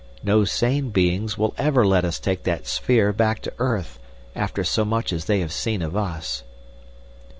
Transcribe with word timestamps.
No 0.23 0.45
sane 0.45 0.89
beings 0.89 1.37
will 1.37 1.53
ever 1.59 1.85
let 1.85 2.03
us 2.03 2.17
take 2.19 2.41
that 2.41 2.65
sphere 2.65 3.13
back 3.13 3.39
to 3.43 3.53
earth 3.59 3.99
after 4.35 4.63
so 4.63 4.83
much 4.83 5.13
as 5.13 5.25
they 5.25 5.41
have 5.41 5.53
seen 5.53 5.83
of 5.83 5.95
us." 5.95 6.41